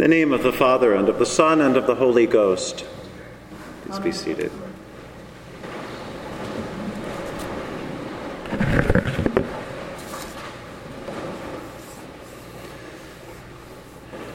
the 0.00 0.08
name 0.08 0.32
of 0.32 0.42
the 0.42 0.52
Father, 0.52 0.94
and 0.94 1.10
of 1.10 1.18
the 1.18 1.26
Son, 1.26 1.60
and 1.60 1.76
of 1.76 1.86
the 1.86 1.94
Holy 1.94 2.26
Ghost. 2.26 2.86
Please 3.82 3.98
be 3.98 4.12
seated. 4.12 4.50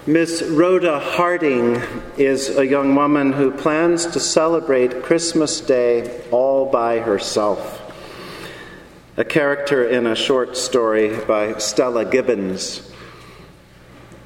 Miss 0.05 0.43
Rhoda 0.43 0.99
Harding 0.99 1.81
is 2.15 2.55
a 2.55 2.67
young 2.67 2.93
woman 2.93 3.33
who 3.33 3.49
plans 3.49 4.05
to 4.05 4.19
celebrate 4.19 5.01
Christmas 5.01 5.61
Day 5.61 6.21
all 6.29 6.67
by 6.67 6.99
herself. 6.99 7.81
A 9.17 9.23
character 9.23 9.83
in 9.83 10.05
a 10.05 10.15
short 10.15 10.57
story 10.57 11.17
by 11.25 11.57
Stella 11.57 12.05
Gibbons. 12.05 12.91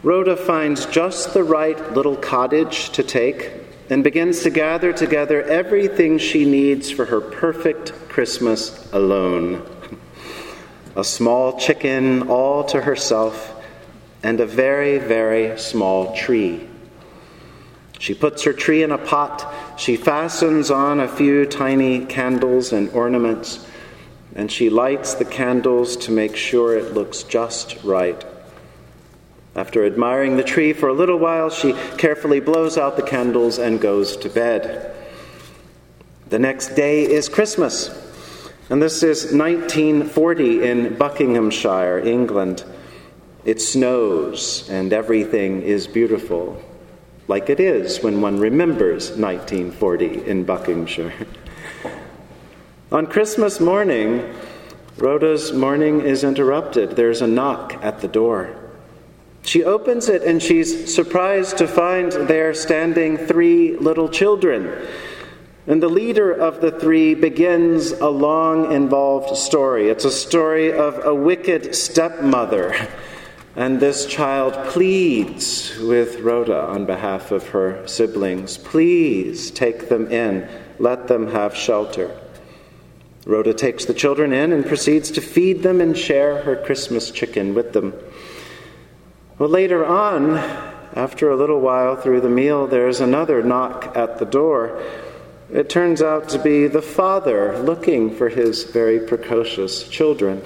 Rhoda 0.02 0.38
finds 0.38 0.86
just 0.86 1.34
the 1.34 1.44
right 1.44 1.94
little 1.94 2.16
cottage 2.16 2.92
to 2.92 3.04
take 3.04 3.52
and 3.90 4.02
begins 4.02 4.44
to 4.44 4.50
gather 4.50 4.94
together 4.94 5.44
everything 5.44 6.18
she 6.18 6.46
needs 6.46 6.90
for 6.90 7.06
her 7.06 7.20
perfect 7.20 7.92
Christmas 8.07 8.90
alone. 8.93 9.68
A 10.96 11.04
small 11.04 11.60
chicken 11.60 12.30
all 12.30 12.64
to 12.66 12.82
herself 12.82 13.62
and 14.24 14.40
a 14.40 14.46
very, 14.46 15.00
very 15.00 15.60
small 15.60 16.16
tree. 16.16 16.66
She 18.00 18.14
puts 18.14 18.43
her 18.43 18.54
tree 18.54 18.84
in 18.84 18.92
a 18.92 18.98
pot, 18.98 19.54
she 19.78 19.98
fastens 19.98 20.71
on 20.71 21.02
a 21.02 21.10
few 21.10 21.46
tiny 21.46 22.06
candles 22.06 22.71
and 22.71 22.90
ornaments, 22.92 23.68
and 24.34 24.50
she 24.50 24.70
lights 24.70 25.16
the 25.16 25.26
candles 25.26 25.98
to 25.98 26.12
make 26.12 26.38
sure 26.38 26.78
it 26.78 26.93
looks 26.93 27.24
just 27.24 27.84
right. 27.84 28.24
After 29.60 29.86
admiring 29.86 30.38
the 30.38 30.44
tree 30.44 30.72
for 30.72 30.88
a 30.88 30.94
little 30.94 31.20
while, 31.20 31.50
she 31.50 31.74
carefully 31.98 32.40
blows 32.40 32.78
out 32.78 32.96
the 32.96 33.04
candles 33.04 33.60
and 33.60 33.82
goes 33.82 34.16
to 34.16 34.30
bed. 34.30 34.96
The 36.30 36.40
next 36.40 36.76
day 36.76 37.04
is 37.04 37.28
Christmas, 37.28 37.90
and 38.70 38.82
this 38.82 39.04
is 39.04 39.34
1940 39.34 40.64
in 40.64 40.96
Buckinghamshire, 40.96 42.00
England. 42.00 42.64
It 43.44 43.60
snows 43.60 44.70
and 44.70 44.94
everything 44.94 45.62
is 45.62 45.88
beautiful, 45.88 46.64
like 47.28 47.50
it 47.50 47.60
is 47.60 48.02
when 48.02 48.22
one 48.22 48.40
remembers 48.40 49.10
1940 49.10 50.26
in 50.26 50.46
Buckinghamshire. 50.46 51.28
On 52.94 53.06
Christmas 53.06 53.60
morning, 53.60 54.34
Rhoda's 54.96 55.52
morning 55.52 56.00
is 56.00 56.23
interrupted. 56.23 56.92
There's 56.92 57.22
a 57.22 57.28
knock 57.28 57.78
at 57.82 58.00
the 58.00 58.08
door. 58.08 58.56
She 59.44 59.64
opens 59.64 60.09
it 60.09 60.23
and 60.23 60.42
she's 60.42 60.94
surprised 60.94 61.58
to 61.58 61.68
find 61.68 62.12
there 62.12 62.54
standing 62.54 63.18
three 63.18 63.78
little 63.78 64.09
children. 64.09 64.88
And 65.68 65.82
the 65.82 65.90
leader 65.90 66.32
of 66.32 66.62
the 66.62 66.72
three 66.72 67.14
begins 67.16 67.92
a 67.92 68.10
long, 68.10 68.72
involved 68.72 69.38
story. 69.38 69.90
It's 69.90 70.06
a 70.06 70.12
story 70.12 70.73
of 70.73 71.06
a 71.06 71.14
wicked 71.14 71.76
stepmother 71.76 72.76
and 73.56 73.80
this 73.80 74.06
child 74.06 74.54
pleads 74.70 75.78
with 75.80 76.20
Rhoda 76.22 76.62
on 76.62 76.86
behalf 76.86 77.32
of 77.32 77.50
her 77.50 77.86
siblings 77.88 78.58
please 78.58 79.52
take 79.52 79.90
them 79.90 80.10
in, 80.12 80.48
let 80.78 81.08
them 81.08 81.28
have 81.32 81.56
shelter. 81.56 82.17
Rhoda 83.26 83.54
takes 83.54 83.86
the 83.86 83.94
children 83.94 84.32
in 84.32 84.54
and 84.54 84.66
proceeds 84.66 85.12
to 85.12 85.22
feed 85.22 85.62
them 85.62 85.82
and 85.82 85.98
share 85.98 86.42
her 86.44 86.56
Christmas 86.56 87.12
chicken 87.12 87.54
with 87.54 87.73
them. 87.73 87.94
Well, 89.40 89.48
later 89.48 89.86
on, 89.86 90.36
after 90.95 91.32
a 91.32 91.36
little 91.38 91.62
while 91.62 91.95
through 91.95 92.20
the 92.20 92.30
meal, 92.30 92.68
there's 92.68 93.00
another 93.00 93.42
knock 93.42 93.95
at 93.95 94.20
the 94.20 94.26
door. 94.26 94.84
It 95.50 95.70
turns 95.70 96.02
out 96.02 96.28
to 96.30 96.39
be 96.39 96.67
the 96.67 96.82
father 96.82 97.58
looking 97.60 98.14
for 98.14 98.27
his 98.27 98.66
very 98.66 99.00
precocious 99.00 99.88
children. 99.88 100.44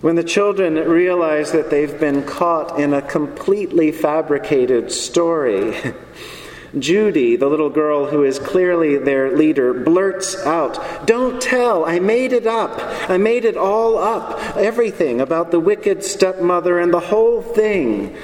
When 0.00 0.16
the 0.16 0.24
children 0.24 0.74
realize 0.74 1.52
that 1.52 1.70
they've 1.70 2.00
been 2.00 2.24
caught 2.24 2.80
in 2.80 2.92
a 2.92 3.00
completely 3.00 3.92
fabricated 3.92 4.90
story, 4.90 5.76
Judy, 6.78 7.36
the 7.36 7.46
little 7.46 7.70
girl 7.70 8.06
who 8.06 8.24
is 8.24 8.38
clearly 8.38 8.98
their 8.98 9.36
leader, 9.36 9.72
blurts 9.72 10.36
out, 10.44 11.06
Don't 11.06 11.40
tell, 11.40 11.84
I 11.84 12.00
made 12.00 12.32
it 12.32 12.46
up. 12.46 12.78
I 13.08 13.16
made 13.16 13.44
it 13.44 13.56
all 13.56 13.98
up. 13.98 14.56
Everything 14.56 15.20
about 15.20 15.50
the 15.50 15.60
wicked 15.60 16.02
stepmother 16.02 16.78
and 16.78 16.92
the 16.92 17.00
whole 17.00 17.42
thing. 17.42 18.16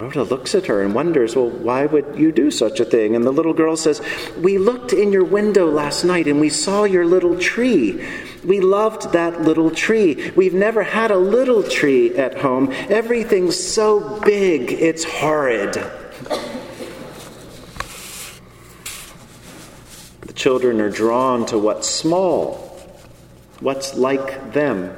Rhoda 0.00 0.22
looks 0.22 0.54
at 0.54 0.64
her 0.66 0.82
and 0.82 0.94
wonders, 0.94 1.36
Well, 1.36 1.50
why 1.50 1.84
would 1.84 2.16
you 2.18 2.32
do 2.32 2.50
such 2.50 2.80
a 2.80 2.86
thing? 2.86 3.14
And 3.14 3.24
the 3.24 3.30
little 3.30 3.52
girl 3.52 3.76
says, 3.76 4.00
We 4.38 4.56
looked 4.56 4.94
in 4.94 5.12
your 5.12 5.24
window 5.24 5.70
last 5.70 6.04
night 6.04 6.26
and 6.26 6.40
we 6.40 6.48
saw 6.48 6.84
your 6.84 7.04
little 7.04 7.38
tree. 7.38 8.02
We 8.42 8.60
loved 8.60 9.12
that 9.12 9.42
little 9.42 9.70
tree. 9.70 10.30
We've 10.34 10.54
never 10.54 10.82
had 10.82 11.10
a 11.10 11.18
little 11.18 11.62
tree 11.62 12.16
at 12.16 12.38
home. 12.38 12.72
Everything's 12.88 13.62
so 13.62 14.18
big, 14.20 14.72
it's 14.72 15.04
horrid. 15.04 15.76
Children 20.40 20.80
are 20.80 20.88
drawn 20.88 21.44
to 21.44 21.58
what's 21.58 21.86
small, 21.86 22.54
what's 23.60 23.94
like 23.94 24.54
them. 24.54 24.90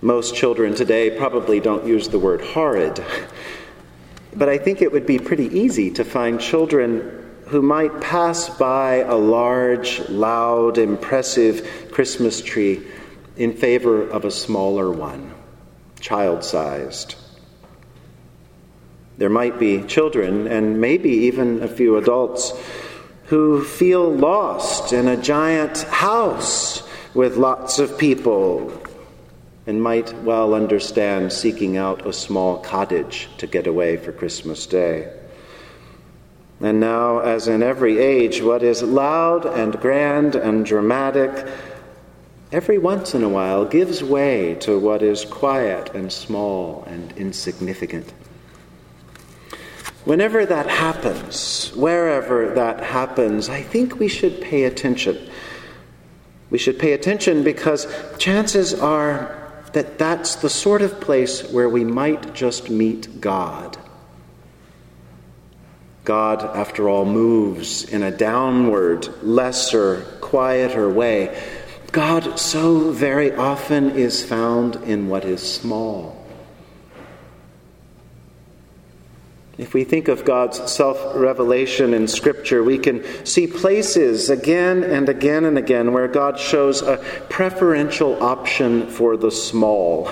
Most 0.00 0.34
children 0.34 0.74
today 0.74 1.10
probably 1.10 1.60
don't 1.60 1.86
use 1.86 2.08
the 2.08 2.18
word 2.18 2.40
horrid, 2.40 3.04
but 4.34 4.48
I 4.48 4.56
think 4.56 4.80
it 4.80 4.90
would 4.90 5.04
be 5.04 5.18
pretty 5.18 5.48
easy 5.48 5.90
to 5.90 6.06
find 6.06 6.40
children 6.40 7.22
who 7.48 7.60
might 7.60 8.00
pass 8.00 8.48
by 8.48 9.02
a 9.02 9.14
large, 9.14 10.00
loud, 10.08 10.78
impressive 10.78 11.90
Christmas 11.92 12.40
tree 12.40 12.80
in 13.36 13.52
favor 13.52 14.08
of 14.08 14.24
a 14.24 14.30
smaller 14.30 14.90
one, 14.90 15.34
child 16.00 16.42
sized. 16.42 17.14
There 19.18 19.28
might 19.28 19.58
be 19.58 19.82
children, 19.82 20.46
and 20.46 20.80
maybe 20.80 21.10
even 21.10 21.62
a 21.62 21.68
few 21.68 21.98
adults, 21.98 22.54
who 23.26 23.64
feel 23.64 24.10
lost 24.12 24.92
in 24.92 25.08
a 25.08 25.16
giant 25.16 25.82
house 25.82 26.82
with 27.14 27.36
lots 27.36 27.78
of 27.78 27.98
people 27.98 28.72
and 29.66 29.82
might 29.82 30.12
well 30.22 30.54
understand 30.54 31.32
seeking 31.32 31.76
out 31.76 32.06
a 32.06 32.12
small 32.12 32.58
cottage 32.58 33.28
to 33.38 33.46
get 33.46 33.66
away 33.66 33.96
for 33.96 34.12
Christmas 34.12 34.66
Day. 34.66 35.12
And 36.60 36.78
now, 36.78 37.18
as 37.18 37.48
in 37.48 37.62
every 37.62 37.98
age, 37.98 38.40
what 38.40 38.62
is 38.62 38.82
loud 38.82 39.44
and 39.44 39.78
grand 39.80 40.36
and 40.36 40.64
dramatic 40.64 41.46
every 42.52 42.78
once 42.78 43.14
in 43.14 43.24
a 43.24 43.28
while 43.28 43.64
gives 43.64 44.02
way 44.02 44.54
to 44.60 44.78
what 44.78 45.02
is 45.02 45.24
quiet 45.24 45.94
and 45.94 46.12
small 46.12 46.84
and 46.86 47.12
insignificant. 47.16 48.12
Whenever 50.06 50.46
that 50.46 50.68
happens, 50.68 51.72
wherever 51.74 52.54
that 52.54 52.80
happens, 52.80 53.48
I 53.48 53.60
think 53.60 53.98
we 53.98 54.06
should 54.06 54.40
pay 54.40 54.62
attention. 54.62 55.18
We 56.48 56.58
should 56.58 56.78
pay 56.78 56.92
attention 56.92 57.42
because 57.42 57.88
chances 58.16 58.72
are 58.72 59.36
that 59.72 59.98
that's 59.98 60.36
the 60.36 60.48
sort 60.48 60.80
of 60.82 61.00
place 61.00 61.50
where 61.50 61.68
we 61.68 61.82
might 61.82 62.34
just 62.34 62.70
meet 62.70 63.20
God. 63.20 63.76
God, 66.04 66.40
after 66.56 66.88
all, 66.88 67.04
moves 67.04 67.82
in 67.82 68.04
a 68.04 68.16
downward, 68.16 69.08
lesser, 69.24 70.02
quieter 70.20 70.88
way. 70.88 71.36
God 71.90 72.38
so 72.38 72.92
very 72.92 73.34
often 73.34 73.90
is 73.90 74.24
found 74.24 74.76
in 74.84 75.08
what 75.08 75.24
is 75.24 75.42
small. 75.42 76.25
If 79.58 79.72
we 79.72 79.84
think 79.84 80.08
of 80.08 80.26
God's 80.26 80.70
self 80.70 81.14
revelation 81.14 81.94
in 81.94 82.08
Scripture, 82.08 82.62
we 82.62 82.78
can 82.78 83.02
see 83.24 83.46
places 83.46 84.28
again 84.28 84.84
and 84.84 85.08
again 85.08 85.46
and 85.46 85.56
again 85.56 85.94
where 85.94 86.08
God 86.08 86.38
shows 86.38 86.82
a 86.82 86.98
preferential 87.30 88.22
option 88.22 88.86
for 88.88 89.16
the 89.16 89.30
small. 89.30 90.10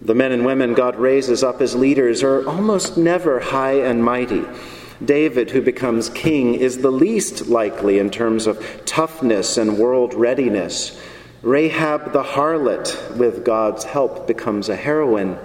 The 0.00 0.14
men 0.14 0.30
and 0.32 0.44
women 0.44 0.74
God 0.74 0.96
raises 0.96 1.42
up 1.42 1.60
as 1.60 1.74
leaders 1.74 2.22
are 2.22 2.46
almost 2.48 2.96
never 2.96 3.40
high 3.40 3.80
and 3.80 4.04
mighty. 4.04 4.44
David, 5.04 5.50
who 5.50 5.60
becomes 5.60 6.08
king, 6.08 6.54
is 6.54 6.78
the 6.78 6.92
least 6.92 7.48
likely 7.48 7.98
in 7.98 8.10
terms 8.10 8.46
of 8.46 8.64
toughness 8.84 9.56
and 9.56 9.78
world 9.78 10.14
readiness. 10.14 11.00
Rahab 11.42 12.12
the 12.12 12.22
harlot, 12.22 13.16
with 13.16 13.44
God's 13.44 13.82
help, 13.82 14.28
becomes 14.28 14.68
a 14.68 14.76
heroine. 14.76 15.38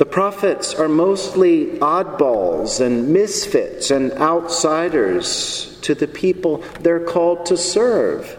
The 0.00 0.06
prophets 0.06 0.72
are 0.72 0.88
mostly 0.88 1.66
oddballs 1.78 2.80
and 2.80 3.12
misfits 3.12 3.90
and 3.90 4.12
outsiders 4.12 5.78
to 5.82 5.94
the 5.94 6.08
people 6.08 6.64
they're 6.80 7.04
called 7.04 7.44
to 7.44 7.58
serve. 7.58 8.38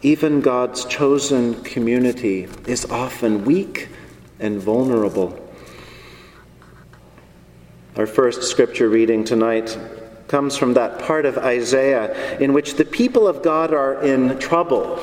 Even 0.00 0.40
God's 0.40 0.84
chosen 0.84 1.60
community 1.64 2.46
is 2.68 2.84
often 2.84 3.46
weak 3.46 3.88
and 4.38 4.62
vulnerable. 4.62 5.36
Our 7.96 8.06
first 8.06 8.44
scripture 8.44 8.88
reading 8.88 9.24
tonight 9.24 9.76
comes 10.28 10.56
from 10.56 10.74
that 10.74 11.00
part 11.00 11.26
of 11.26 11.36
Isaiah 11.36 12.38
in 12.38 12.52
which 12.52 12.74
the 12.74 12.84
people 12.84 13.26
of 13.26 13.42
God 13.42 13.74
are 13.74 14.00
in 14.04 14.38
trouble. 14.38 15.02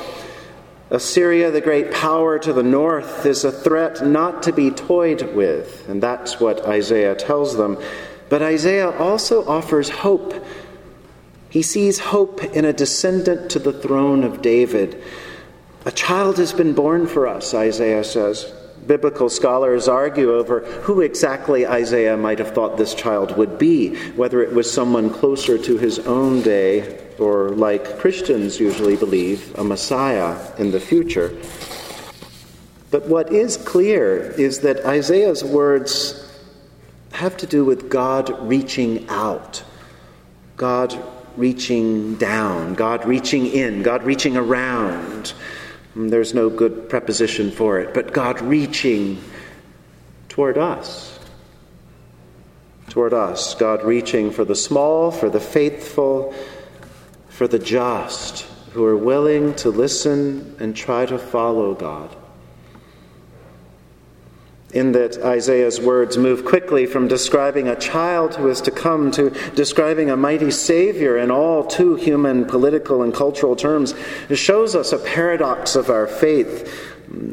Assyria, 0.88 1.50
the 1.50 1.60
great 1.60 1.92
power 1.92 2.38
to 2.38 2.52
the 2.52 2.62
north, 2.62 3.26
is 3.26 3.44
a 3.44 3.50
threat 3.50 4.06
not 4.06 4.44
to 4.44 4.52
be 4.52 4.70
toyed 4.70 5.34
with, 5.34 5.88
and 5.88 6.00
that's 6.00 6.38
what 6.38 6.64
Isaiah 6.64 7.16
tells 7.16 7.56
them. 7.56 7.76
But 8.28 8.42
Isaiah 8.42 8.90
also 8.90 9.44
offers 9.48 9.88
hope. 9.88 10.44
He 11.50 11.62
sees 11.62 11.98
hope 11.98 12.42
in 12.44 12.64
a 12.64 12.72
descendant 12.72 13.50
to 13.52 13.58
the 13.58 13.72
throne 13.72 14.22
of 14.22 14.42
David. 14.42 15.02
A 15.84 15.92
child 15.92 16.38
has 16.38 16.52
been 16.52 16.72
born 16.72 17.06
for 17.06 17.26
us, 17.26 17.52
Isaiah 17.52 18.04
says. 18.04 18.52
Biblical 18.86 19.28
scholars 19.28 19.88
argue 19.88 20.32
over 20.32 20.60
who 20.82 21.00
exactly 21.00 21.66
Isaiah 21.66 22.16
might 22.16 22.38
have 22.38 22.52
thought 22.52 22.76
this 22.76 22.94
child 22.94 23.36
would 23.36 23.58
be, 23.58 23.96
whether 24.12 24.42
it 24.42 24.52
was 24.52 24.70
someone 24.70 25.10
closer 25.10 25.58
to 25.58 25.78
his 25.78 25.98
own 26.00 26.42
day 26.42 27.02
or, 27.18 27.50
like 27.50 27.98
Christians 27.98 28.60
usually 28.60 28.96
believe, 28.96 29.58
a 29.58 29.64
Messiah 29.64 30.38
in 30.58 30.70
the 30.70 30.80
future. 30.80 31.36
But 32.90 33.08
what 33.08 33.32
is 33.32 33.56
clear 33.56 34.30
is 34.32 34.60
that 34.60 34.84
Isaiah's 34.84 35.42
words 35.42 36.22
have 37.12 37.36
to 37.38 37.46
do 37.46 37.64
with 37.64 37.88
God 37.88 38.30
reaching 38.46 39.08
out, 39.08 39.64
God 40.56 40.96
reaching 41.36 42.16
down, 42.16 42.74
God 42.74 43.04
reaching 43.06 43.46
in, 43.46 43.82
God 43.82 44.04
reaching 44.04 44.36
around. 44.36 45.32
Mm, 45.96 46.10
there's 46.10 46.34
no 46.34 46.50
good 46.50 46.88
preposition 46.88 47.50
for 47.50 47.80
it, 47.80 47.94
but 47.94 48.12
God 48.12 48.40
reaching 48.42 49.18
toward 50.28 50.58
us. 50.58 51.18
Toward 52.90 53.14
us. 53.14 53.54
God 53.54 53.82
reaching 53.82 54.30
for 54.30 54.44
the 54.44 54.54
small, 54.54 55.10
for 55.10 55.30
the 55.30 55.40
faithful, 55.40 56.34
for 57.28 57.48
the 57.48 57.58
just, 57.58 58.42
who 58.72 58.84
are 58.84 58.96
willing 58.96 59.54
to 59.54 59.70
listen 59.70 60.54
and 60.60 60.76
try 60.76 61.06
to 61.06 61.18
follow 61.18 61.74
God 61.74 62.14
in 64.76 64.92
that 64.92 65.16
Isaiah's 65.22 65.80
words 65.80 66.18
move 66.18 66.44
quickly 66.44 66.84
from 66.84 67.08
describing 67.08 67.66
a 67.66 67.76
child 67.76 68.34
who 68.34 68.48
is 68.48 68.60
to 68.62 68.70
come 68.70 69.10
to 69.12 69.30
describing 69.54 70.10
a 70.10 70.16
mighty 70.16 70.50
Savior 70.50 71.16
in 71.16 71.30
all 71.30 71.64
too 71.64 71.94
human 71.94 72.44
political 72.44 73.02
and 73.02 73.14
cultural 73.14 73.56
terms. 73.56 73.94
It 74.28 74.36
shows 74.36 74.74
us 74.74 74.92
a 74.92 74.98
paradox 74.98 75.76
of 75.76 75.88
our 75.88 76.06
faith. 76.06 76.70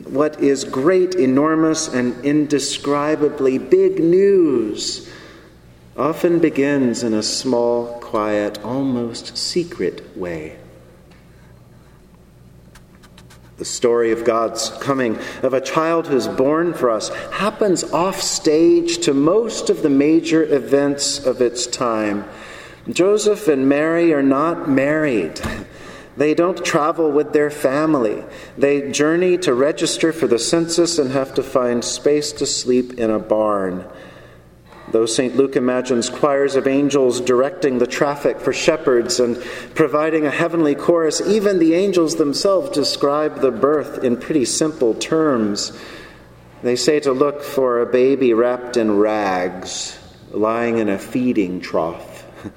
What 0.08 0.40
is 0.40 0.64
great, 0.64 1.16
enormous, 1.16 1.88
and 1.88 2.24
indescribably 2.24 3.58
big 3.58 4.00
news 4.00 5.10
often 5.98 6.40
begins 6.40 7.04
in 7.04 7.14
a 7.14 7.24
small, 7.24 8.00
quiet, 8.00 8.64
almost 8.64 9.38
secret 9.38 10.18
way. 10.18 10.58
The 13.64 13.70
story 13.70 14.12
of 14.12 14.26
God's 14.26 14.72
coming, 14.82 15.18
of 15.42 15.54
a 15.54 15.62
child 15.62 16.08
who's 16.08 16.28
born 16.28 16.74
for 16.74 16.90
us, 16.90 17.08
happens 17.32 17.82
off 17.94 18.22
stage 18.22 18.98
to 19.06 19.14
most 19.14 19.70
of 19.70 19.84
the 19.84 19.90
major 19.90 20.44
events 20.44 21.26
of 21.26 21.40
its 21.40 21.66
time. 21.66 22.26
Joseph 22.90 23.48
and 23.48 23.70
Mary 23.70 24.14
are 24.14 24.22
not 24.22 24.68
married. 24.68 25.40
They 26.18 26.34
don't 26.34 26.66
travel 26.66 27.10
with 27.10 27.32
their 27.32 27.50
family. 27.50 28.26
They 28.58 28.92
journey 28.92 29.38
to 29.38 29.54
register 29.54 30.12
for 30.12 30.28
the 30.28 30.40
census 30.40 31.00
and 31.00 31.12
have 31.12 31.34
to 31.36 31.42
find 31.42 31.86
space 31.86 32.34
to 32.34 32.46
sleep 32.46 33.00
in 33.00 33.10
a 33.10 33.18
barn. 33.18 33.86
Though 34.94 35.08
St. 35.08 35.36
Luke 35.36 35.56
imagines 35.56 36.08
choirs 36.08 36.56
of 36.56 36.68
angels 36.68 37.20
directing 37.20 37.80
the 37.80 37.88
traffic 37.88 38.40
for 38.40 38.54
shepherds 38.54 39.20
and 39.20 39.42
providing 39.74 40.28
a 40.28 40.30
heavenly 40.30 40.76
chorus, 40.76 41.20
even 41.20 41.58
the 41.58 41.74
angels 41.74 42.18
themselves 42.18 42.70
describe 42.70 43.42
the 43.42 43.50
birth 43.50 44.04
in 44.04 44.18
pretty 44.18 44.46
simple 44.46 44.94
terms. 44.94 45.76
They 46.62 46.76
say 46.76 47.00
to 47.00 47.12
look 47.12 47.42
for 47.42 47.82
a 47.82 47.92
baby 47.92 48.36
wrapped 48.36 48.78
in 48.78 49.00
rags, 49.00 49.98
lying 50.30 50.78
in 50.78 50.90
a 50.90 51.00
feeding 51.00 51.60
trough. 51.60 52.24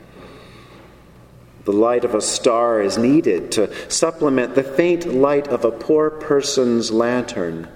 The 1.65 1.73
light 1.73 2.05
of 2.05 2.15
a 2.15 2.21
star 2.21 2.83
is 2.83 2.97
needed 2.97 3.51
to 3.53 3.73
supplement 3.91 4.55
the 4.55 4.63
faint 4.63 5.07
light 5.07 5.49
of 5.49 5.65
a 5.65 5.73
poor 5.73 6.11
person's 6.11 6.93
lantern. 6.93 7.67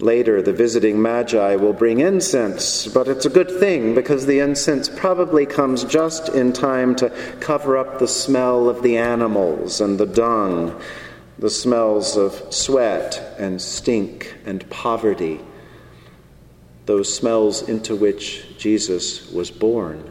Later, 0.00 0.40
the 0.40 0.54
visiting 0.54 1.00
magi 1.02 1.56
will 1.56 1.74
bring 1.74 2.00
incense, 2.00 2.86
but 2.86 3.06
it's 3.06 3.26
a 3.26 3.30
good 3.30 3.50
thing 3.50 3.94
because 3.94 4.24
the 4.24 4.38
incense 4.38 4.88
probably 4.88 5.44
comes 5.44 5.84
just 5.84 6.30
in 6.30 6.54
time 6.54 6.96
to 6.96 7.10
cover 7.40 7.76
up 7.76 7.98
the 7.98 8.08
smell 8.08 8.70
of 8.70 8.82
the 8.82 8.96
animals 8.96 9.82
and 9.82 10.00
the 10.00 10.06
dung, 10.06 10.80
the 11.38 11.50
smells 11.50 12.16
of 12.16 12.32
sweat 12.48 13.36
and 13.38 13.60
stink 13.60 14.38
and 14.46 14.68
poverty, 14.70 15.38
those 16.86 17.14
smells 17.14 17.68
into 17.68 17.94
which 17.94 18.56
Jesus 18.56 19.30
was 19.30 19.50
born. 19.50 20.10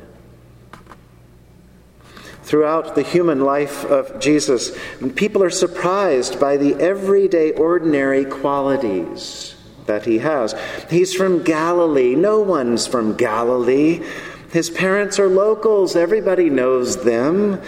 Throughout 2.43 2.93
the 2.93 3.03
human 3.03 3.41
life 3.41 3.85
of 3.85 4.19
Jesus, 4.19 4.71
people 5.15 5.41
are 5.41 5.49
surprised 5.49 6.39
by 6.39 6.57
the 6.57 6.75
everyday, 6.75 7.53
ordinary 7.53 8.23
qualities 8.23 9.55
that 9.89 10.05
he 10.05 10.19
has. 10.19 10.55
He's 10.89 11.13
from 11.13 11.43
Galilee. 11.43 12.15
No 12.15 12.39
one's 12.39 12.87
from 12.87 13.17
Galilee. 13.17 14.01
His 14.53 14.69
parents 14.69 15.19
are 15.19 15.27
locals, 15.27 15.95
everybody 15.95 16.49
knows 16.49 17.03
them. 17.03 17.61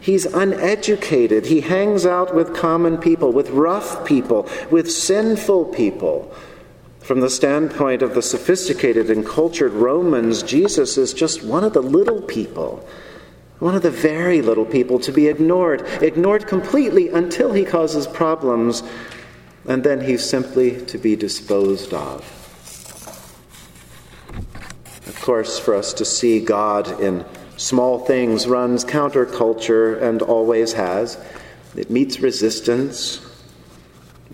He's 0.00 0.26
uneducated. 0.26 1.46
He 1.46 1.60
hangs 1.60 2.04
out 2.04 2.34
with 2.34 2.54
common 2.54 2.98
people, 2.98 3.32
with 3.32 3.50
rough 3.50 4.04
people, 4.04 4.48
with 4.70 4.90
sinful 4.90 5.66
people. 5.66 6.32
From 7.00 7.20
the 7.20 7.30
standpoint 7.30 8.02
of 8.02 8.14
the 8.14 8.22
sophisticated 8.22 9.10
and 9.10 9.26
cultured 9.26 9.72
Romans, 9.72 10.42
Jesus 10.42 10.98
is 10.98 11.14
just 11.14 11.42
one 11.42 11.64
of 11.64 11.72
the 11.72 11.82
little 11.82 12.22
people, 12.22 12.86
one 13.58 13.74
of 13.74 13.82
the 13.82 13.90
very 13.90 14.42
little 14.42 14.66
people 14.66 14.98
to 15.00 15.10
be 15.10 15.26
ignored, 15.26 15.82
ignored 16.02 16.46
completely 16.46 17.08
until 17.08 17.52
he 17.52 17.64
causes 17.64 18.06
problems 18.06 18.82
and 19.66 19.84
then 19.84 20.00
he's 20.00 20.24
simply 20.24 20.84
to 20.86 20.98
be 20.98 21.16
disposed 21.16 21.92
of. 21.92 22.20
Of 25.06 25.20
course, 25.22 25.58
for 25.58 25.74
us 25.74 25.92
to 25.94 26.04
see 26.04 26.40
God 26.40 27.00
in 27.00 27.24
small 27.56 27.98
things 27.98 28.46
runs 28.46 28.84
counterculture 28.84 30.00
and 30.00 30.22
always 30.22 30.74
has. 30.74 31.18
It 31.76 31.90
meets 31.90 32.20
resistance. 32.20 33.24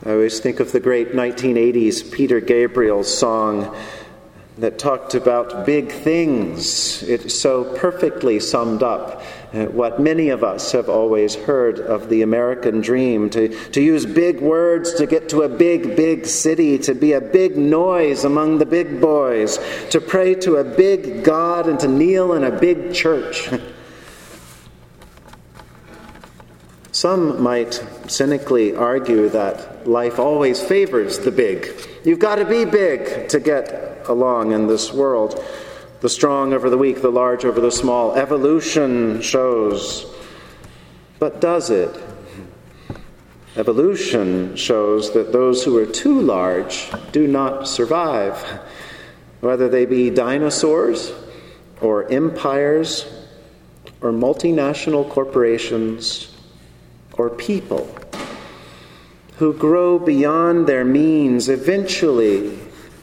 I 0.04 0.10
always 0.10 0.40
think 0.40 0.60
of 0.60 0.72
the 0.72 0.80
great 0.80 1.12
1980s 1.12 2.12
Peter 2.12 2.40
Gabriel 2.40 3.02
song 3.02 3.74
that 4.58 4.78
talked 4.78 5.14
about 5.14 5.66
big 5.66 5.90
things. 5.90 7.02
It 7.02 7.30
so 7.30 7.64
perfectly 7.76 8.38
summed 8.38 8.82
up 8.82 9.22
uh, 9.52 9.66
what 9.66 10.00
many 10.00 10.28
of 10.28 10.44
us 10.44 10.72
have 10.72 10.88
always 10.88 11.34
heard 11.34 11.80
of 11.80 12.08
the 12.08 12.22
American 12.22 12.80
dream 12.80 13.30
to, 13.30 13.48
to 13.70 13.80
use 13.80 14.06
big 14.06 14.40
words 14.40 14.94
to 14.94 15.06
get 15.06 15.28
to 15.30 15.42
a 15.42 15.48
big, 15.48 15.96
big 15.96 16.26
city, 16.26 16.78
to 16.78 16.94
be 16.94 17.12
a 17.12 17.20
big 17.20 17.56
noise 17.56 18.24
among 18.24 18.58
the 18.58 18.66
big 18.66 19.00
boys, 19.00 19.58
to 19.90 20.00
pray 20.00 20.34
to 20.36 20.56
a 20.56 20.64
big 20.64 21.24
God 21.24 21.68
and 21.68 21.78
to 21.80 21.88
kneel 21.88 22.32
in 22.34 22.44
a 22.44 22.50
big 22.50 22.94
church. 22.94 23.48
Some 26.94 27.42
might 27.42 27.84
cynically 28.06 28.76
argue 28.76 29.28
that 29.30 29.84
life 29.84 30.20
always 30.20 30.62
favors 30.62 31.18
the 31.18 31.32
big. 31.32 31.68
You've 32.04 32.20
got 32.20 32.36
to 32.36 32.44
be 32.44 32.64
big 32.64 33.28
to 33.30 33.40
get 33.40 34.06
along 34.08 34.52
in 34.52 34.68
this 34.68 34.92
world 34.92 35.44
the 36.02 36.08
strong 36.08 36.52
over 36.52 36.70
the 36.70 36.78
weak, 36.78 37.02
the 37.02 37.10
large 37.10 37.44
over 37.44 37.60
the 37.60 37.72
small. 37.72 38.14
Evolution 38.14 39.20
shows. 39.22 40.06
But 41.18 41.40
does 41.40 41.68
it? 41.68 42.00
Evolution 43.56 44.54
shows 44.54 45.12
that 45.14 45.32
those 45.32 45.64
who 45.64 45.76
are 45.76 45.86
too 45.86 46.20
large 46.20 46.92
do 47.10 47.26
not 47.26 47.66
survive, 47.66 48.40
whether 49.40 49.68
they 49.68 49.84
be 49.84 50.10
dinosaurs 50.10 51.12
or 51.80 52.08
empires 52.12 53.04
or 54.00 54.12
multinational 54.12 55.10
corporations 55.10 56.30
or 57.16 57.30
people 57.30 57.88
who 59.38 59.52
grow 59.52 59.98
beyond 59.98 60.66
their 60.66 60.84
means 60.84 61.48
eventually 61.48 62.58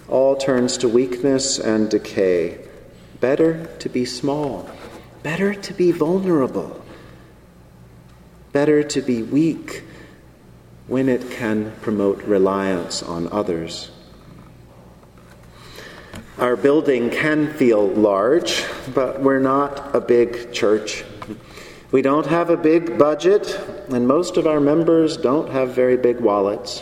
all 0.08 0.36
turns 0.36 0.78
to 0.78 0.88
weakness 0.88 1.60
and 1.60 1.90
decay. 1.90 2.58
Better 3.20 3.66
to 3.80 3.90
be 3.90 4.06
small. 4.06 4.70
Better 5.24 5.54
to 5.54 5.74
be 5.74 5.92
vulnerable. 5.92 6.84
Better 8.52 8.84
to 8.84 9.02
be 9.02 9.24
weak 9.24 9.84
when 10.88 11.08
it 11.08 11.32
can 11.32 11.72
promote 11.82 12.22
reliance 12.24 13.04
on 13.04 13.32
others. 13.32 13.92
Our 16.38 16.56
building 16.56 17.10
can 17.12 17.54
feel 17.54 17.88
large, 17.88 18.66
but 18.94 19.22
we're 19.22 19.40
not 19.40 19.96
a 19.96 20.02
big 20.02 20.52
church. 20.52 21.04
We 21.92 22.02
don't 22.02 22.28
have 22.28 22.50
a 22.50 22.56
big 22.56 22.98
budget, 22.98 23.60
and 23.90 24.08
most 24.08 24.38
of 24.38 24.48
our 24.48 24.62
members 24.62 25.18
don't 25.18 25.50
have 25.50 25.76
very 25.76 25.98
big 25.98 26.22
wallets. 26.22 26.82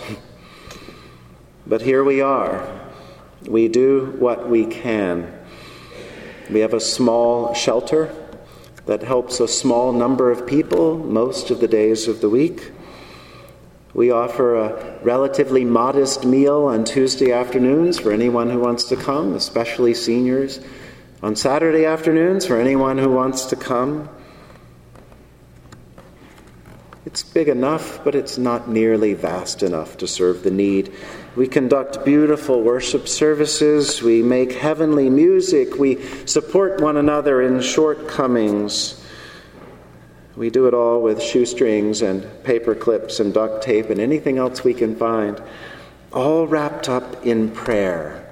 But 1.65 1.81
here 1.81 2.03
we 2.03 2.21
are. 2.21 2.63
We 3.47 3.69
do 3.69 4.15
what 4.19 4.47
we 4.47 4.67
can. 4.67 5.33
We 6.51 6.59
have 6.59 6.75
a 6.75 6.79
small 6.79 7.55
shelter 7.55 8.13
that 8.85 9.01
helps 9.01 9.39
a 9.39 9.47
small 9.47 9.93
number 9.93 10.29
of 10.29 10.45
people 10.45 10.99
most 10.99 11.49
of 11.49 11.59
the 11.59 11.67
days 11.67 12.07
of 12.07 12.21
the 12.21 12.29
week. 12.29 12.71
We 13.95 14.11
offer 14.11 14.57
a 14.57 14.99
relatively 15.01 15.65
modest 15.65 16.23
meal 16.23 16.65
on 16.65 16.83
Tuesday 16.83 17.31
afternoons 17.31 17.97
for 17.97 18.11
anyone 18.11 18.51
who 18.51 18.59
wants 18.59 18.83
to 18.85 18.95
come, 18.95 19.33
especially 19.33 19.95
seniors. 19.95 20.59
On 21.23 21.35
Saturday 21.35 21.85
afternoons 21.85 22.45
for 22.45 22.59
anyone 22.59 22.99
who 22.99 23.09
wants 23.09 23.45
to 23.45 23.55
come. 23.55 24.07
It's 27.09 27.23
big 27.23 27.47
enough, 27.47 28.03
but 28.03 28.13
it's 28.13 28.37
not 28.37 28.69
nearly 28.69 29.15
vast 29.15 29.63
enough 29.63 29.97
to 29.97 30.05
serve 30.05 30.43
the 30.43 30.51
need. 30.51 30.93
We 31.35 31.47
conduct 31.47 32.05
beautiful 32.05 32.61
worship 32.61 33.07
services. 33.07 34.03
We 34.03 34.21
make 34.21 34.51
heavenly 34.51 35.09
music. 35.09 35.79
We 35.79 36.03
support 36.27 36.81
one 36.81 36.97
another 36.97 37.41
in 37.41 37.61
shortcomings. 37.61 39.03
We 40.35 40.51
do 40.51 40.67
it 40.67 40.75
all 40.75 41.01
with 41.01 41.19
shoestrings 41.19 42.03
and 42.03 42.27
paper 42.43 42.75
clips 42.75 43.19
and 43.19 43.33
duct 43.33 43.63
tape 43.63 43.89
and 43.89 43.99
anything 43.99 44.37
else 44.37 44.63
we 44.63 44.75
can 44.75 44.95
find, 44.95 45.41
all 46.13 46.45
wrapped 46.45 46.89
up 46.89 47.25
in 47.25 47.49
prayer, 47.49 48.31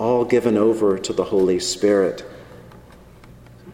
all 0.00 0.24
given 0.24 0.56
over 0.56 0.98
to 0.98 1.12
the 1.12 1.22
Holy 1.22 1.60
Spirit. 1.60 2.28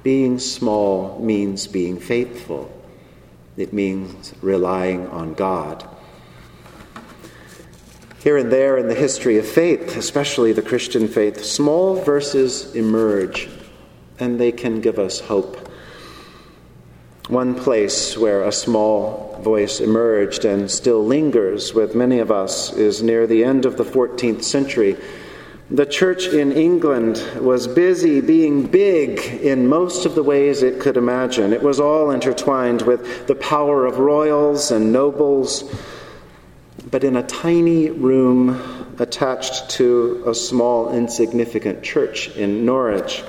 Being 0.02 0.38
small 0.38 1.18
means 1.20 1.66
being 1.66 1.98
faithful. 1.98 2.81
It 3.56 3.72
means 3.72 4.34
relying 4.40 5.06
on 5.08 5.34
God. 5.34 5.88
Here 8.22 8.36
and 8.36 8.52
there 8.52 8.78
in 8.78 8.88
the 8.88 8.94
history 8.94 9.36
of 9.38 9.46
faith, 9.46 9.96
especially 9.96 10.52
the 10.52 10.62
Christian 10.62 11.08
faith, 11.08 11.44
small 11.44 11.96
verses 11.96 12.74
emerge 12.74 13.48
and 14.18 14.38
they 14.38 14.52
can 14.52 14.80
give 14.80 14.98
us 14.98 15.20
hope. 15.20 15.68
One 17.28 17.54
place 17.54 18.16
where 18.16 18.42
a 18.42 18.52
small 18.52 19.40
voice 19.42 19.80
emerged 19.80 20.44
and 20.44 20.70
still 20.70 21.04
lingers 21.04 21.74
with 21.74 21.94
many 21.94 22.20
of 22.20 22.30
us 22.30 22.72
is 22.72 23.02
near 23.02 23.26
the 23.26 23.44
end 23.44 23.64
of 23.64 23.76
the 23.76 23.84
14th 23.84 24.44
century 24.44 24.96
the 25.72 25.86
church 25.86 26.26
in 26.26 26.52
England 26.52 27.24
was 27.40 27.66
busy 27.66 28.20
being 28.20 28.66
big 28.66 29.18
in 29.42 29.66
most 29.66 30.04
of 30.04 30.14
the 30.14 30.22
ways 30.22 30.62
it 30.62 30.78
could 30.78 30.98
imagine. 30.98 31.54
It 31.54 31.62
was 31.62 31.80
all 31.80 32.10
intertwined 32.10 32.82
with 32.82 33.26
the 33.26 33.34
power 33.34 33.86
of 33.86 33.98
royals 33.98 34.70
and 34.70 34.92
nobles. 34.92 35.64
But 36.90 37.04
in 37.04 37.16
a 37.16 37.22
tiny 37.22 37.88
room 37.88 38.94
attached 38.98 39.70
to 39.70 40.22
a 40.26 40.34
small, 40.34 40.92
insignificant 40.92 41.82
church 41.82 42.36
in 42.36 42.66
Norwich, 42.66 43.24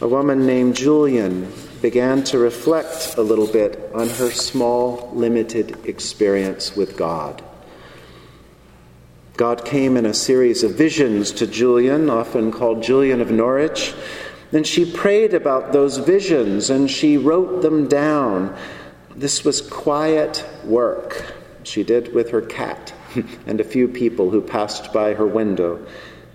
a 0.00 0.08
woman 0.08 0.46
named 0.46 0.76
Julian 0.76 1.52
began 1.82 2.24
to 2.24 2.38
reflect 2.38 3.18
a 3.18 3.22
little 3.22 3.46
bit 3.46 3.90
on 3.94 4.08
her 4.08 4.30
small, 4.30 5.10
limited 5.12 5.86
experience 5.86 6.74
with 6.74 6.96
God. 6.96 7.44
God 9.36 9.66
came 9.66 9.98
in 9.98 10.06
a 10.06 10.14
series 10.14 10.62
of 10.62 10.76
visions 10.76 11.30
to 11.32 11.46
Julian, 11.46 12.08
often 12.08 12.50
called 12.50 12.82
Julian 12.82 13.20
of 13.20 13.30
Norwich. 13.30 13.92
And 14.50 14.66
she 14.66 14.90
prayed 14.90 15.34
about 15.34 15.72
those 15.72 15.98
visions 15.98 16.70
and 16.70 16.90
she 16.90 17.18
wrote 17.18 17.60
them 17.60 17.86
down. 17.86 18.56
This 19.14 19.44
was 19.44 19.60
quiet 19.60 20.42
work 20.64 21.34
she 21.64 21.82
did 21.82 22.14
with 22.14 22.30
her 22.30 22.40
cat 22.40 22.94
and 23.46 23.60
a 23.60 23.64
few 23.64 23.88
people 23.88 24.30
who 24.30 24.40
passed 24.40 24.92
by 24.92 25.12
her 25.12 25.26
window. 25.26 25.84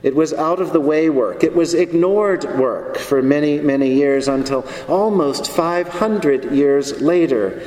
It 0.04 0.16
was 0.16 0.34
out 0.34 0.60
of 0.60 0.74
the 0.74 0.80
way 0.80 1.10
work. 1.10 1.44
It 1.44 1.56
was 1.56 1.74
ignored 1.74 2.44
work 2.58 2.98
for 2.98 3.22
many, 3.24 3.60
many 3.60 3.94
years 3.94 4.28
until 4.28 4.68
almost 4.88 5.50
500 5.50 6.52
years 6.52 7.02
later 7.02 7.64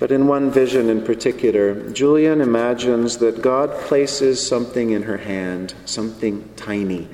but 0.00 0.10
in 0.10 0.26
one 0.26 0.50
vision 0.50 0.88
in 0.88 1.02
particular, 1.02 1.90
Julian 1.90 2.40
imagines 2.40 3.18
that 3.18 3.42
God 3.42 3.70
places 3.82 4.44
something 4.44 4.92
in 4.92 5.02
her 5.02 5.18
hand, 5.18 5.74
something 5.84 6.48
tiny. 6.56 7.06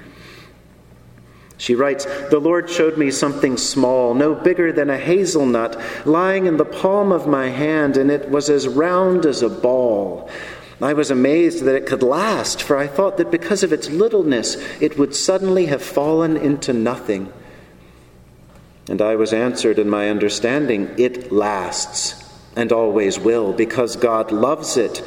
She 1.59 1.75
writes, 1.75 2.05
The 2.31 2.39
Lord 2.39 2.71
showed 2.71 2.97
me 2.97 3.11
something 3.11 3.57
small, 3.57 4.15
no 4.15 4.37
bigger 4.37 4.73
than 4.73 4.89
a 4.89 4.99
hazelnut, 4.99 5.77
lying 6.07 6.47
in 6.47 6.59
the 6.59 6.65
palm 6.65 7.11
of 7.11 7.27
my 7.27 7.49
hand, 7.49 7.97
and 7.97 8.09
it 8.09 8.31
was 8.31 8.49
as 8.49 8.69
round 8.69 9.27
as 9.27 9.43
a 9.43 9.49
ball. 9.49 10.31
I 10.81 10.93
was 10.93 11.11
amazed 11.11 11.65
that 11.65 11.75
it 11.75 11.87
could 11.87 12.05
last, 12.05 12.63
for 12.63 12.77
I 12.77 12.87
thought 12.87 13.17
that 13.17 13.33
because 13.33 13.65
of 13.65 13.73
its 13.73 13.91
littleness, 13.91 14.55
it 14.81 14.97
would 14.97 15.17
suddenly 15.17 15.67
have 15.67 15.83
fallen 15.83 16.37
into 16.37 16.73
nothing. 16.73 17.33
And 18.89 19.03
I 19.03 19.17
was 19.17 19.33
answered 19.33 19.81
in 19.81 19.91
my 19.91 20.09
understanding, 20.09 20.95
It 20.97 21.33
lasts 21.33 22.26
and 22.57 22.73
always 22.73 23.21
will, 23.21 23.53
because 23.53 23.95
God 23.95 24.33
loves 24.33 24.77
it. 24.77 25.07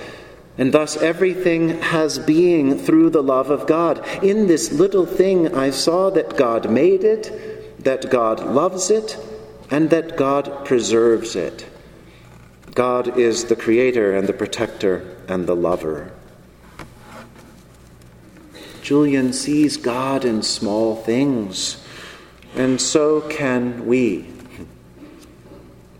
And 0.57 0.71
thus 0.71 0.95
everything 0.97 1.81
has 1.81 2.19
being 2.19 2.77
through 2.77 3.09
the 3.09 3.23
love 3.23 3.49
of 3.49 3.65
God. 3.65 4.05
In 4.23 4.47
this 4.47 4.71
little 4.71 5.05
thing, 5.05 5.55
I 5.55 5.71
saw 5.71 6.09
that 6.11 6.37
God 6.37 6.69
made 6.69 7.03
it, 7.03 7.83
that 7.83 8.09
God 8.11 8.45
loves 8.45 8.91
it, 8.91 9.17
and 9.71 9.89
that 9.89 10.15
God 10.15 10.65
preserves 10.65 11.35
it. 11.35 11.65
God 12.75 13.17
is 13.17 13.45
the 13.45 13.55
creator 13.55 14.15
and 14.15 14.27
the 14.27 14.33
protector 14.33 15.17
and 15.27 15.47
the 15.47 15.55
lover. 15.55 16.11
Julian 18.81 19.33
sees 19.33 19.77
God 19.77 20.25
in 20.25 20.41
small 20.41 20.95
things, 20.95 21.83
and 22.55 22.81
so 22.81 23.21
can 23.21 23.85
we. 23.85 24.25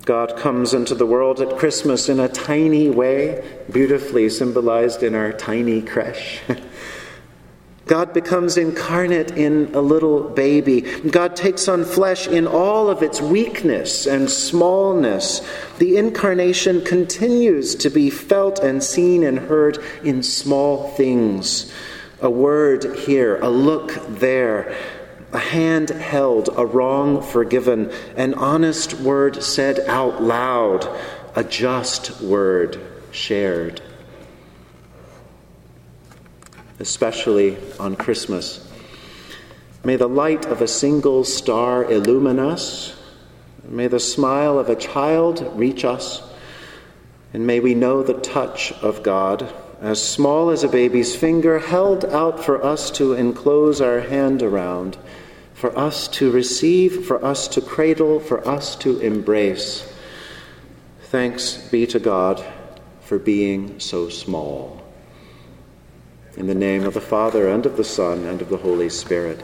God 0.10 0.36
comes 0.38 0.74
into 0.74 0.96
the 0.96 1.06
world 1.06 1.40
at 1.40 1.56
Christmas 1.56 2.10
in 2.10 2.20
a 2.20 2.28
tiny 2.28 2.90
way, 2.90 3.48
beautifully 3.72 4.28
symbolized 4.28 5.04
in 5.04 5.14
our 5.14 5.32
tiny 5.32 5.84
creche. 5.84 6.42
God 7.86 8.12
becomes 8.12 8.58
incarnate 8.58 9.30
in 9.38 9.70
a 9.76 9.82
little 9.82 10.28
baby. 10.28 10.82
God 10.82 11.36
takes 11.36 11.68
on 11.68 11.86
flesh 11.86 12.28
in 12.28 12.48
all 12.48 12.90
of 12.90 13.04
its 13.04 13.22
weakness 13.22 14.08
and 14.08 14.32
smallness. 14.32 15.48
The 15.78 15.98
incarnation 15.98 16.84
continues 16.84 17.76
to 17.76 17.92
be 17.92 18.10
felt 18.10 18.58
and 18.58 18.84
seen 18.84 19.24
and 19.24 19.38
heard 19.38 19.78
in 20.04 20.24
small 20.24 20.90
things. 20.96 21.72
A 22.20 22.32
word 22.32 22.98
here, 22.98 23.38
a 23.44 23.50
look 23.52 23.94
there 24.08 24.76
a 25.32 25.38
hand 25.38 25.90
held, 25.90 26.50
a 26.56 26.66
wrong 26.66 27.22
forgiven, 27.22 27.92
an 28.16 28.34
honest 28.34 28.96
word 28.96 29.44
said 29.44 29.80
out 29.82 30.24
loud, 30.24 30.88
a 31.36 31.44
just 31.44 32.20
word 32.22 32.80
shared. 33.12 33.82
Especially 36.80 37.58
on 37.80 37.96
Christmas. 37.96 38.66
May 39.84 39.98
the 39.98 40.10
light 40.10 40.46
of 40.46 40.62
a 40.62 40.68
single 40.68 41.24
star 41.24 41.90
illumine 41.90 42.40
us. 42.40 42.96
May 43.68 43.88
the 43.88 44.00
smile 44.00 44.58
of 44.58 44.70
a 44.70 44.76
child 44.76 45.52
reach 45.56 45.86
us. 45.86 46.24
And 47.34 47.46
may 47.46 47.60
we 47.60 47.76
know 47.76 48.02
the 48.02 48.16
touch 48.16 48.72
of 48.82 49.04
God, 49.04 49.54
as 49.80 50.02
small 50.02 50.50
as 50.50 50.64
a 50.64 50.68
baby's 50.68 51.16
finger, 51.16 51.60
held 51.60 52.04
out 52.06 52.44
for 52.44 52.64
us 52.64 52.90
to 52.92 53.14
enclose 53.14 53.80
our 53.80 54.00
hand 54.00 54.42
around 54.42 54.98
for 55.60 55.78
us 55.78 56.08
to 56.08 56.32
receive, 56.32 57.06
for 57.06 57.24
us 57.24 57.50
to 57.50 57.60
cradle, 57.60 58.22
for 58.22 58.48
us 58.48 58.78
to 58.78 58.98
embrace. 59.02 59.94
Thanks 61.02 61.58
be 61.70 61.86
to 61.88 62.00
God 62.00 62.42
for 63.02 63.20
being 63.20 63.78
so 63.78 64.08
small. 64.08 64.82
In 66.38 66.48
the 66.48 66.56
name 66.56 66.86
of 66.86 66.94
the 66.94 67.02
Father, 67.02 67.50
and 67.50 67.66
of 67.66 67.76
the 67.76 67.84
Son, 67.84 68.24
and 68.24 68.42
of 68.42 68.48
the 68.48 68.56
Holy 68.56 68.88
Spirit. 68.88 69.44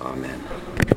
Amen. 0.00 0.42